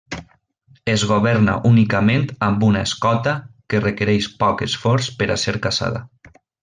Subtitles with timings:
[0.93, 3.35] Es governa únicament amb una escota
[3.75, 6.03] que requereix poc esforç per a ser caçada.